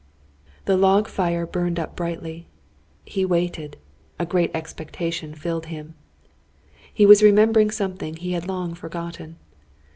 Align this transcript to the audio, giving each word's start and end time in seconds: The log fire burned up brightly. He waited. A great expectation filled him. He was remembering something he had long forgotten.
The 0.65 0.77
log 0.77 1.07
fire 1.07 1.45
burned 1.45 1.77
up 1.77 1.95
brightly. 1.95 2.47
He 3.05 3.23
waited. 3.23 3.77
A 4.17 4.25
great 4.25 4.49
expectation 4.51 5.35
filled 5.35 5.67
him. 5.67 5.93
He 6.91 7.05
was 7.05 7.21
remembering 7.21 7.69
something 7.69 8.15
he 8.15 8.31
had 8.31 8.47
long 8.47 8.73
forgotten. 8.73 9.37